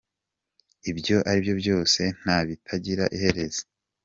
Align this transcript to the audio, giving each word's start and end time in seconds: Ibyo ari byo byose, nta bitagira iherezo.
Ibyo 0.91 1.17
ari 1.29 1.39
byo 1.43 1.53
byose, 1.61 2.01
nta 2.21 2.37
bitagira 2.47 3.03
iherezo. 3.15 3.63